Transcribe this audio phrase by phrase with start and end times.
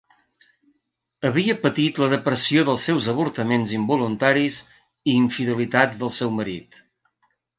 [1.29, 4.57] Havia patit la depressió dels seus avortaments involuntaris
[5.13, 6.83] i infidelitats del seu marit.